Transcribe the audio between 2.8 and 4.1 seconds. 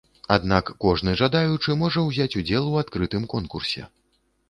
адкрытым конкурсе.